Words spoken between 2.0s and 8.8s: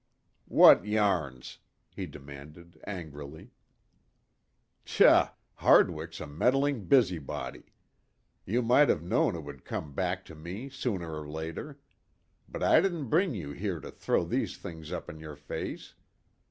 demanded angrily. "Tchah! Hardwig's a meddling busybody. You